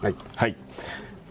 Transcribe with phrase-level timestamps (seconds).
[0.00, 0.56] はい、はい。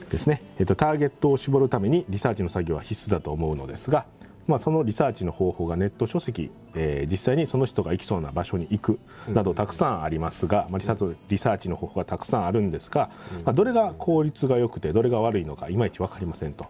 [0.09, 0.41] ですね。
[0.59, 4.05] えっと、ターゲットを絞るためにリサーチの作業は必須だと思うのですが、
[4.47, 13.09] まあ、そのリサーチの方法がネット書籍、えー、実際にその人が行きそうな場所に行くなどたくさんありますが、まあ、リサーチリサーチの方法がたくさんあるんですが、
[13.45, 16.65] まあ、どれが効率が良くてどれが悪いのかいまいち分かりませんと、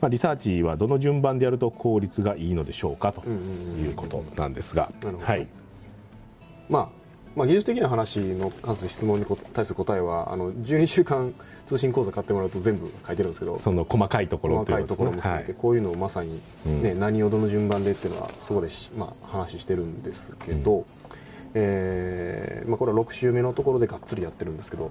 [0.00, 4.90] まあ、リサーチはどの順番でやると効率がいいのでしょうかということなんですが。
[5.20, 5.46] はい、
[6.68, 7.01] まあ
[7.34, 11.34] まあ、技術的な話の関する質問に対する答えはあの12週間
[11.66, 20.84] 通信講座買ってもらうと全部書いてるんですけどその細かいところ細かいところも含めて、こういうのをまさにね、うん、何をどの順番でっていうのはそこで、まあ、話してるんですけど、うん、
[21.54, 24.90] えー、まあ、これは6週目のところでがっつりやってるんですけど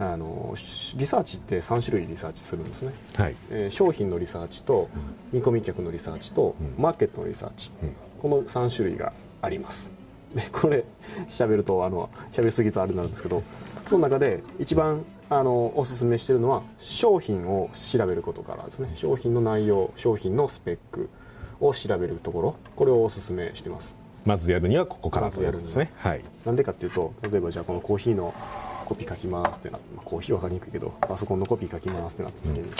[0.00, 0.54] あの
[0.96, 3.36] リサーチって3種類リサーチするんですね、はい。
[3.50, 4.88] えー、商品のリサーチと
[5.32, 10.03] 見込み客のリサーチとマーケットのリサーチ、うん、この3種類があります
[10.34, 10.84] で これ
[11.28, 13.42] 喋るとあの喋りすぎるとあれなんですけど
[13.84, 18.90] その中で一番あのおすすめしてるのは商品を調べることからですね。
[18.94, 21.08] 商品の内容商品のスペック
[21.60, 22.56] を調べるところ。
[22.76, 23.96] これをおすすめしてます。
[24.24, 28.32] まずやるにはここからというですね、はい、なんでかっていうと例えばじゃあこのコーヒーの
[28.86, 32.70] コピー書きますってなって、まあ、コーヒー分かりにくいけどパソコンのコピー書きますってなった時に、うん、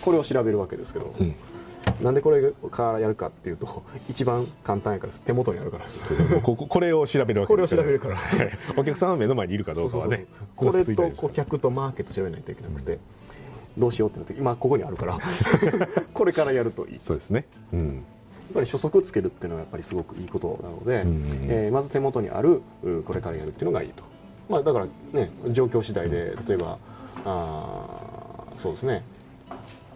[0.00, 1.34] これを調べるわけですけど、うん
[2.00, 6.02] なんでこれからやるかっていうと一番簡単やから手元にあるからです。
[6.42, 8.20] ここれを調べるわけですこれを調べるから。
[8.76, 10.26] お客さんの目の前にいるかどうかはね
[10.56, 13.00] これと顧客とマーケット調べないといけなくて、うん、
[13.78, 15.18] どうしようってなって今ここにあるから
[16.14, 17.00] これからやるといい。
[17.04, 17.94] そうですね、うん、やっ
[18.54, 22.62] ぱり初速つけるっていうのはやっぱりすごくいいことなので、うん、えー、まず手元にある
[23.04, 24.04] これからやるっていうのがいいと、
[24.48, 26.78] まあ、だからね状況次第で例えば
[27.24, 27.86] あ
[28.56, 29.02] そうですね。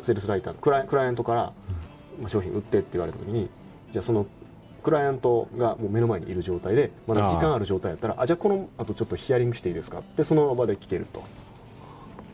[0.03, 1.53] セールスライタークライクライアントから
[2.27, 3.48] 商品売ってって言われた時に
[3.92, 4.27] じゃあその
[4.83, 11.25] クライアントがもう目の前にいる状態でまだ時間ある状態やったらあじゃあこのあとちょっとヒアリングしていいですかってその場で聞けると。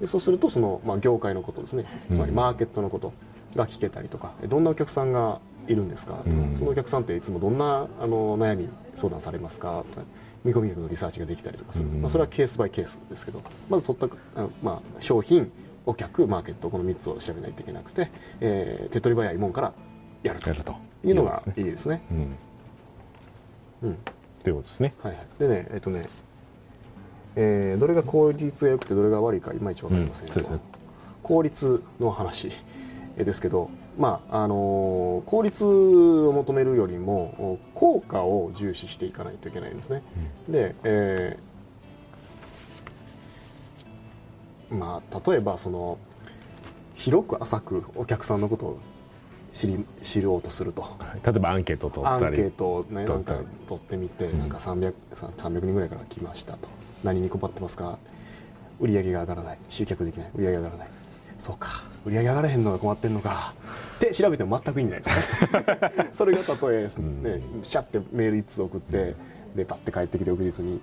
[0.00, 1.86] でそうするとその、まあ、業界のことですね。
[2.10, 3.12] つまりマーケットのこと
[3.54, 10.06] が聞けたりとか、どんなお客さんがいるんですかとか、そのお客さんっていつもどんなあの悩み相談されますかとか
[10.44, 15.50] 見込み客のリサーチができたりとかする、まあ、それはケースバイケースですけどまず取ったあ、まあ、商品
[15.86, 18.10] お客マーケットこの3つを調べないといけなくて、
[18.40, 19.72] えー、手っ取り早いもんから
[20.22, 20.92] やると。
[21.04, 22.02] いうのがいいですね。
[23.82, 23.98] うん、
[24.44, 24.94] ということですね。
[25.02, 26.04] はい、でねえっとね、
[27.34, 30.60] えー、どれが効率が良くてどれが悪いかいまいち分かりませんけど、うんね、
[31.22, 32.50] 効率の話
[33.16, 40.02] ですけど、まああのー、効率を求めるよりも効果を重視していかないといけないんですね。
[40.48, 41.51] うん、で、えー、
[44.72, 45.98] まあ例えばその
[46.94, 48.78] 広く浅くお客さんのことを
[49.52, 50.84] 知り知ろうとすると、
[51.24, 52.26] 例えばアンケート取ったり。
[52.26, 53.36] アンケートを、ね、なんか
[53.68, 56.68] 取ってみて、うん、なんか 300, 300人ぐらいから来ましたと。
[57.04, 57.98] 何に困ってますか？
[58.80, 59.58] 売り上げが上がらない。
[59.68, 60.30] 集客できない。
[60.34, 60.88] 売り上げが上がらない。
[61.38, 61.84] そうか。
[62.06, 63.54] 売り上げ上がらへんのが困ってんのか。
[63.96, 66.08] って調べても全く意味ないですね。
[66.12, 66.88] それがたとえ、ね、
[67.62, 69.14] シャッてメール1通送って、
[69.54, 70.80] でパッて帰ってきて翌日に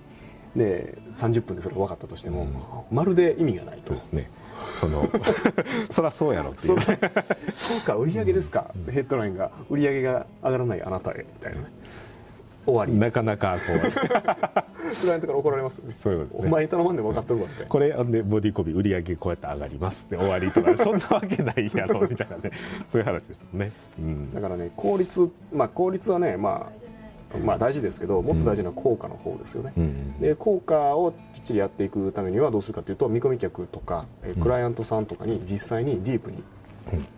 [0.56, 2.44] で30分でそれが分かったとしても、
[2.92, 3.90] うん、まるで意味がないと。
[3.90, 4.30] そうですね。
[4.80, 5.10] その
[5.92, 6.86] そりゃそうやろっていう、ね、
[7.56, 9.52] そうか売り上げですか、うん、ヘッドラインが。
[9.70, 11.66] 売り上げが上がらないあなたへみたいなね。
[12.66, 12.94] 終わり。
[12.94, 13.92] なかなかこう。
[13.92, 15.96] クライアントから怒られますよね。
[16.02, 17.66] そういうこと、ね、お前頼まんで分かっとるわって。
[17.66, 22.52] これでボディコピー売り上げこうやって上がりますで終わりとかそんなわけないやろみたいなね。
[22.92, 26.89] そういう話ですよね、うん、だからね効率まあ効率はねまあ
[27.38, 36.44] まあ、大事ですけどもっと大事な効果の方ですよね、うん、で効果をきっちりやっていくためにはどうするかというと見込み客とか、えクライアントさんとかに実際にディープに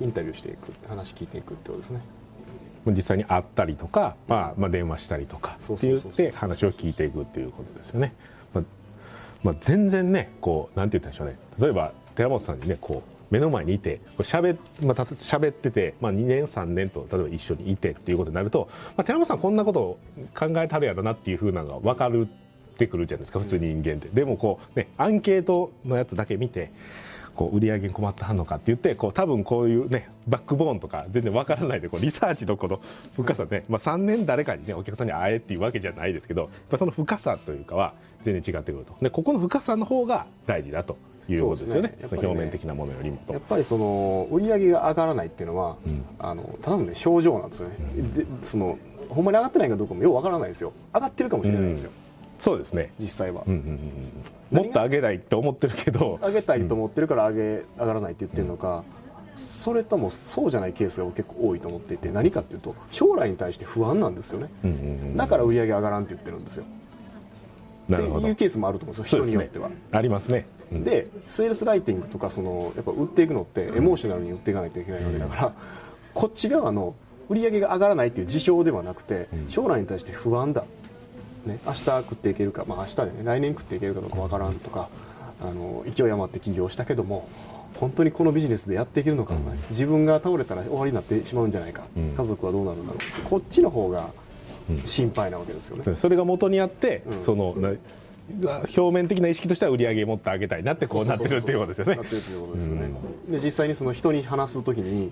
[0.02, 2.02] インタビューしていく話聞いていくってことですね。
[2.88, 8.16] 実際に会ったりとか、まあ、まあ電話したりとかって言って話を聞いていくっていうことですよね、
[8.54, 8.64] まあ
[9.44, 11.38] まあ、全然ねこうなんて言ったんでしょうね。
[11.60, 20.00] 例えば寺本さんにねこう目の前にいてしゃべ、まあ、喋ってて、まあ、2年3年と例えば一緒にいてっていうことになると、まあ、寺本さんこんなことを
[20.38, 24.10] 考えたるやろなっていうふうなのが分かるってくるじゃないですか普通に人間って。
[24.10, 26.72] でもこう、ね、アンケートのやつだけ見て
[27.36, 32.82] こう売り上げに困ってはんのかって言ってこう多分こういうねバックボーンとか全然わからないでこうリサーチのこの
[33.16, 38.96] 深さね、まあ、3年誰かにねお客さんに会えっていうわけじゃないですけどその深さというかは全然違ってくると。
[39.02, 40.98] でここの深さの方が大事だと
[41.34, 41.98] いうことですよね、ね。
[42.02, 43.20] ね、表面的なものよりも。
[43.30, 48.78] やっぱりその売り上げが上がらないっていうのは、うん、あのただの、ね、症状なんですよね、うん、でその
[49.10, 50.74] ほんまに上がってないかどうかもよくわからないですよ。
[50.94, 51.96] 上がってるかもしれないですよ、うん、
[52.40, 52.94] そうですね。
[53.00, 53.80] 実際は、うんうんうん
[54.52, 56.20] もっと上げないと思ってるけど。
[56.22, 58.84] 上げたいと思ってるから上げ上がらないって言ってるのか、
[59.38, 64.50] それともそうじゃないケースが結構多いと思っていて何かっていうと将来に対して不安なんですよね、
[65.16, 66.66] だから売り上げ上がらんって言ってるんですよ。
[67.86, 69.24] っていうケースもあると思うんですよ。
[69.24, 75.54] 人によっては、ね、ありますねでセールスライティングとかそのやっぱ売っていくのってエモーショナルに売っていかないといけないわけだから、
[76.14, 76.96] こっち側の
[77.30, 80.64] 売り上げが上がらないっていう事象ではなくて、将来に対して不安だ、
[81.46, 84.90] ね、明日食っていけるか、まあ、明日でね来年食っていけるかどうかわからんとか
[85.42, 87.28] あの勢い余って起業したけども
[87.80, 92.14] 本当にこのビジネスでやっていけるのかとか、ね、自分が倒れたら終わりになってしまうんじゃないか、うん。
[92.16, 94.10] 家族はどうなるんだろうこっちの方が
[94.84, 95.98] 心配なわけですよね。
[95.98, 97.24] それが元にあって、うん。
[97.24, 97.72] そのな
[98.40, 102.92] 表面的な意識としては売り上げもっと上げたいなってこうなってるっていうことですよね。
[103.30, 105.12] で実際にその人に話すときに、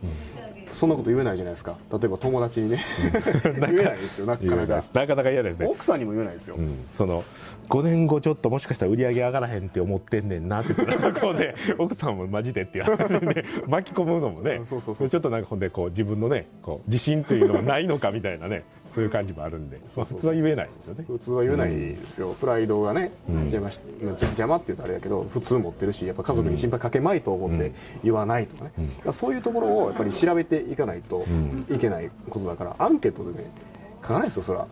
[0.71, 1.77] そんなこと言えないじゃないですか。
[1.91, 2.83] 例えば友達にね。
[3.43, 4.83] 言えないですよなかなか。
[4.93, 5.67] なかなか嫌ですね。
[5.67, 6.85] 奥さんにも言えないですよ、うん。
[6.95, 7.23] その
[7.69, 14.61] 5年後ちょっともしかしたら売り上げ上がらへんって思ってんねんなって言ったらこうで 奥さんもマジでっていう話で巻き込むのもね。
[14.63, 18.63] ちょっとなんかほんでこう自分のねこう自信というのがないのかみたいなね
[18.93, 21.05] そういう感じもあるんで、まあ、普通は言えないですよね。
[21.07, 27.71] 普通は言えないですよ、プライドがね邪魔し邪魔って言うとあれだけど普通持ってるしやっぱ家族に心配かけまいと思って
[28.03, 28.71] 言わないとかね、
[29.11, 31.25] そういうところをやっぱり調べていかないと
[31.69, 33.51] いけないことだからアンケートでね
[34.01, 34.65] 書かないですよそら、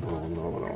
[0.00, 0.66] どのどのどの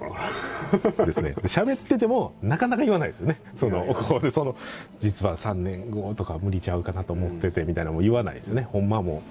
[0.95, 1.35] どのですね。
[1.45, 3.41] 喋っててもなかなか言わないですよね。
[3.57, 4.57] そのここでその
[5.01, 9.23] 実は3年後とか無理ちゃうかなと思っててみたいなのも言わないですよね、ほんまはも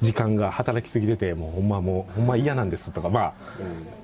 [0.00, 3.08] う時間が働きすぎててもうほんまもうほんま嫌なんですとか。
[3.08, 3.34] まあ、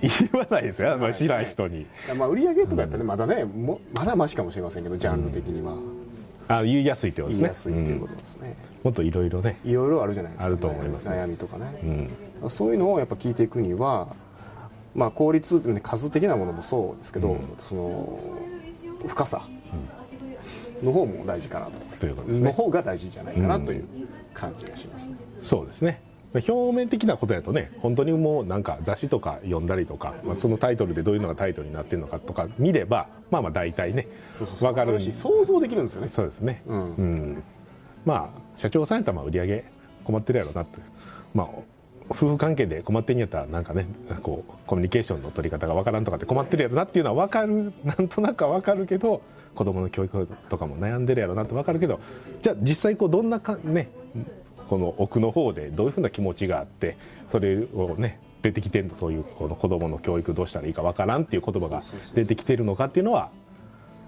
[0.01, 1.87] 言わないですよ、まあ、知らん人に。
[2.17, 5.75] まあ売り上げとかやったらねまだねもまだマシかもしれませんけどジャンル的には。
[6.49, 7.43] あ言いやすいってことですね。
[7.43, 8.89] 言いやすいっていうことですね、うん。
[8.89, 9.57] もっといろいろね。
[9.65, 11.15] いろいろあるじゃないですか、あると思いますね。
[11.15, 12.11] 悩みとかね、うん
[12.49, 14.15] そういうのをやっぱ聞いていくには、
[14.95, 17.55] まあ、効率、ね、数的なものもそうですけど、うん。
[17.59, 18.19] その
[19.07, 19.47] 深さ
[20.83, 22.47] の方も大事かなと、ということですね。
[22.47, 23.85] の方が大事じゃないかなという
[24.33, 25.09] 感じがします。
[25.09, 25.17] ね。
[25.43, 26.03] そうですね。
[26.33, 34.07] 表面的なことやとね本当にもうなんか雑誌とか読んだりとか、まあ、そのタイトルでどういうのがタイトルになってるのかとか見ればまあまあ大体ね
[34.39, 34.73] そうそうそう。
[34.73, 36.09] 分かるし想像できるんですよね。
[36.09, 36.79] そうですね、うん。
[36.79, 37.43] ん。
[38.05, 39.65] まあ社長さんやったらまあ売り上げ
[40.05, 40.79] 困ってるやろうなって。
[41.35, 41.49] まあ
[42.11, 43.87] 夫婦関係で困ってんやったらなんかね
[44.23, 49.23] こうコミュニケーションの取り方がわからんとかって困ってるやろなっていうのは分かるなんとなくは分かるけど
[49.55, 52.01] 子供の教育とかも悩んでるやろなって分かるけど
[52.43, 53.89] じゃあ実際こうどんなかね
[54.69, 56.97] この奥の方でどういうふうな気持ちがあって
[57.29, 61.83] それをね出てきてんのそういうこの子供の教育どうしたらいいか分からんっていう言葉が
[62.15, 63.31] 出てきてるのかっていうのは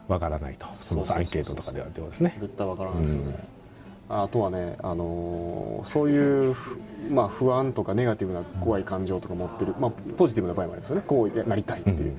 [0.08, 0.66] 分からないと。
[0.74, 2.36] そのアンケートとかではってことですね。
[2.40, 3.48] 絶対わからないですよね、
[4.08, 6.78] あとはね、あのーそういうふ、
[7.10, 11.02] まあ、不安とかネガティブな怖い感情とか持ってる、まあ、ポジティブな場合もありますよね。
[11.06, 12.16] こうなりたいっていう、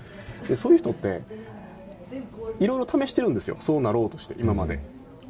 [0.49, 1.21] でそういう人って
[2.59, 3.57] いろいろ試してるんですよ。
[3.59, 4.79] そうなろうとして今まで、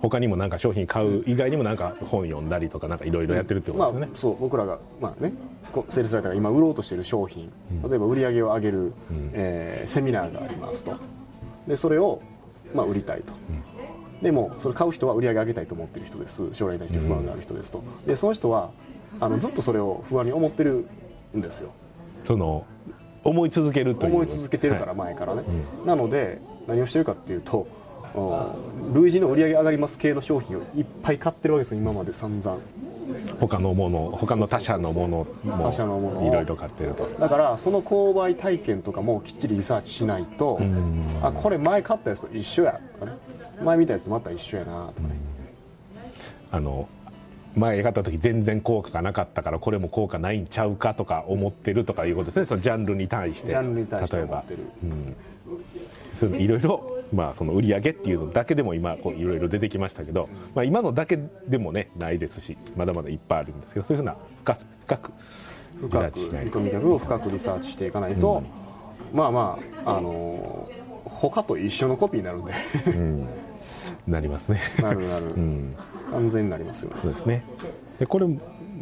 [0.01, 5.33] 他にもなんか商品買う以外にもなんか本読んだりとかなんかいろいろやってるってこまあとですよね、そう僕らが、まあね、
[5.71, 7.51] こセールスライターが今売ろうとしている商品、
[7.87, 8.93] 例えば売り上げを上げる、
[9.33, 10.97] えーセミナーがありますと。
[11.67, 12.21] でそれを、
[12.73, 13.33] まあ、売りたいと、
[14.23, 16.53] でもそれ買う人は売り上げ上げたいと思っている人です。
[16.53, 17.83] 将来に対して不安がある人ですと。
[18.07, 18.71] でその人は
[19.19, 20.85] あのずっとそれを不安に思ってる
[21.35, 21.71] んですよ。
[22.23, 22.65] その
[23.23, 24.13] 思い続けるという。
[24.13, 25.43] 思い続けてるからはい前からね、
[25.85, 27.67] なので何をしてるかっていうと
[28.15, 31.81] うん類似の売り上げ上がります系の商品をいっぱい買ってるわけですよ。
[31.81, 32.57] 今まで散々。
[33.39, 36.27] 他のもの他の他社のものも他社のものを。
[36.27, 37.09] いろいろ買ってると。
[37.19, 41.19] だからその購買体験とかもきっちりリサーチしないとん。
[41.21, 42.79] あこれ前買ったやつと一緒や。
[42.93, 43.17] とかね
[43.61, 45.15] 前見たやつとまた一緒やなとかね、
[46.51, 46.87] あの
[47.55, 52.45] 前買った時全然効果がなかったからこれも効果ないんちゃうかとか思ってるとかいうことですね。
[52.45, 53.49] そのジャンルに対して。
[53.49, 54.43] ジャンルに対して例えば。
[54.83, 56.35] うん。
[56.39, 65.11] いろいろまあその売り上げっていうのだけでも今こういろいろ出てきましたけど、まあ、今のだけでもねないですしまだまだいっぱいあるんですけどそういうふうな深深く
[65.81, 68.43] リサ深くーチしない見込み客を深くリサーチしていかないと、
[69.11, 72.53] まあまああのー他と一緒のコピーになるんで。
[72.87, 73.27] うん
[74.07, 74.61] なりますね。
[74.81, 75.75] なるなる、うん。
[76.11, 76.97] 完全になりますよね。
[77.01, 77.45] そうですね。
[77.99, 78.27] でこれ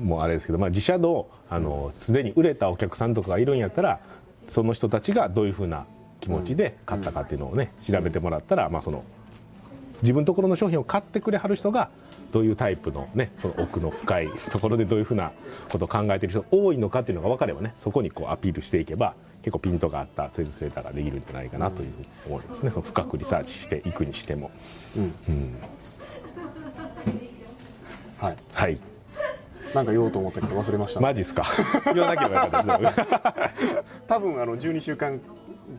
[0.02, 4.00] もあれですけど、まあ、自社のあのすでに売れたお客さんとかがいるんやったら
[4.48, 5.86] その人たちがどういうふうな
[6.22, 9.04] 気持ちで買ったかっていうのをね調べてもらったら、まあ、その
[10.02, 11.90] 自分のところの商品を買ってくれはる人が
[12.32, 15.32] どういうタイプの,、ね、その奥の深いところでどういうふうな
[15.72, 24.52] ことを考えている人が多いのかっていうのが分かればねそこにこうアピールしていけば結構ピントがあったセールスレーターができるんじゃないかなというふうに思いますね、その深くリサーチしていくにしても。
[24.96, 25.04] うん。
[25.30, 25.56] うん。
[28.20, 28.38] はい。
[28.54, 28.78] はい。
[29.74, 31.46] なんか言おうと思ったけど忘れました、マジっすか？
[31.94, 33.02] 言わなければよかったです
[34.08, 35.20] 多分あの12週間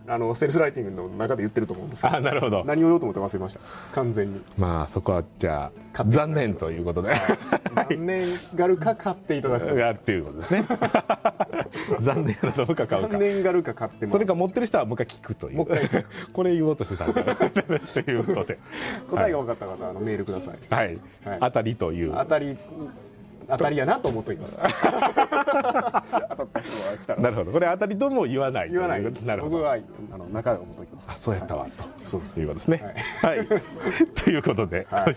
[0.06, 2.16] あのセールスライティングの中で言ってると思うんですけど。
[2.16, 2.64] あなるほど。
[2.64, 3.60] 何を言おうと思って忘れました
[3.92, 4.40] 完全に。
[4.56, 7.14] まあそこはじゃあ残念ということで。
[7.74, 9.74] 残念がるか買っていただく。
[9.74, 10.64] がっていうことですね。
[12.00, 13.08] 残念なのか買うか。
[13.08, 15.56] 残念がるか買ってそれか持ってる人はもう一回聞くという。
[15.58, 17.22] もう一回これ言おうとしてたんだ。
[17.54, 18.58] ということで。
[19.08, 20.54] 答えが分かった方はあのメールください。
[20.70, 21.38] はい、はい。
[21.40, 22.12] 当たりという。
[22.12, 22.56] 当たり
[23.48, 24.58] 当たりやなと思っておきます。
[27.18, 27.52] なるほど。
[27.52, 29.02] これ当たりとも言わない言わない。
[29.24, 29.56] なるほど。
[29.56, 29.76] 僕は
[30.12, 31.10] あの仲を思っておきます。
[31.10, 31.66] あそうやったわ、
[32.04, 32.94] そうですということですね。
[33.22, 33.46] はい、
[34.14, 35.16] ということで、ははい。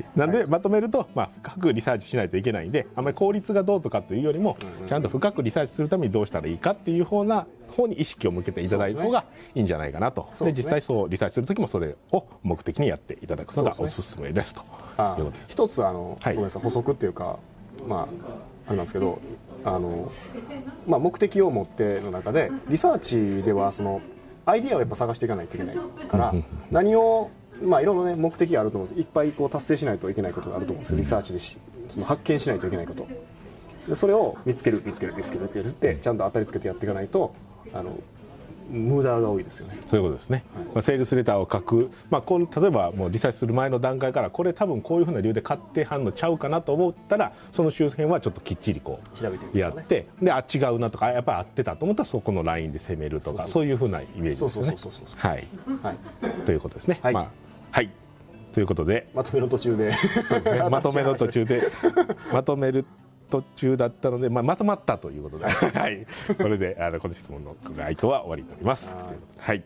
[0.00, 9.24] いなんで、まとめると、まあ、深くリサーチしないといけないんであまり効率がどうとかというよりも、ちゃんと深くリサーチするためにどうしたらいいかっていう方な方に意識を向けていただいた方が
[9.54, 10.28] いいんじゃないかなと。
[10.30, 14.62] で、そうで実際そうリサーチする時もそれを目的にやっていただくのがおそうですすすめですと。
[15.48, 16.34] 一つあの、はい。
[16.34, 16.62] ごめんなさい。
[16.62, 17.38] 補足っていうか
[17.86, 18.02] まあ
[18.66, 19.20] あれなんですけど
[19.64, 20.12] あの、
[20.86, 24.00] まあ、目的を持っての中でリサーチではその
[24.46, 25.76] アイディアをやっぱ探していかないといけない
[26.08, 26.34] から
[26.70, 27.30] 何を
[27.62, 29.00] まあいろいろね目的があると思うんです。
[29.00, 30.98] いっぱいこう達成しないといけないことがあると思うんですよ。
[30.98, 31.58] リサーチでし
[31.88, 33.06] その発見しないといけないこと。
[33.88, 37.34] でそれを見つける見つける見つける見つけるってちゃんと当たりつけてやっていかないと
[37.72, 37.98] あの
[38.68, 39.78] 無駄が多いですよね。
[39.90, 40.44] そういうことですね、
[40.74, 54.76] まあ、セールスレターを書く、まあ、こう例えばもうリサーチする前の段階からこれ多分こういうふうな理由で買ってはんのちゃうかなと思ったらその周辺はちょっときっちりこう調べてやってであ違うなとかあやっぱり合ってたと思ったらそこのラインで攻めるとかそういうふうなイメージですよね。
[54.78, 55.48] そうそうそうそうはい。
[55.82, 55.96] はい。
[56.44, 57.00] ということですね。
[57.02, 57.14] はい。
[57.14, 57.28] まあ
[57.70, 57.90] はい。
[58.52, 59.08] ということで。
[59.14, 59.92] まとめの途中で。
[59.92, 60.68] そうですね。
[60.70, 61.68] まとめの途中で。
[62.32, 62.84] まとめる
[63.30, 66.06] 途中だったので、まあ、まとまったということで、はい、
[66.36, 68.94] これであのこの質問の回答は終わりになります。
[68.94, 69.04] はい
[69.38, 69.64] はい